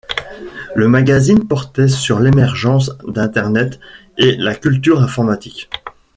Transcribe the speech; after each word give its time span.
Le 0.75 0.87
magazine 0.87 1.47
portait 1.47 1.87
sur 1.87 2.19
l'émergence 2.19 2.93
d'Internet 3.07 3.79
et 4.17 4.35
la 4.35 4.55
culture 4.55 4.99
informatique. 4.99 5.69